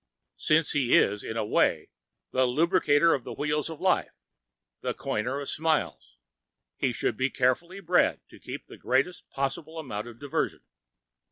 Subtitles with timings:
[0.39, 1.91] Since he is, in a way,
[2.31, 4.15] the lubricator of the wheels of life,
[4.81, 6.15] a coiner of smiles,
[6.75, 10.63] he should be carefully bred to give the greatest possible amount of diversion.